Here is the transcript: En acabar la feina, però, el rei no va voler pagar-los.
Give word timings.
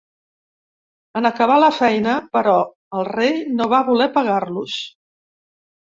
En 1.19 1.29
acabar 1.31 1.57
la 1.63 1.69
feina, 1.81 2.15
però, 2.37 2.55
el 3.01 3.07
rei 3.11 3.37
no 3.59 3.71
va 3.75 3.85
voler 3.91 4.09
pagar-los. 4.17 4.79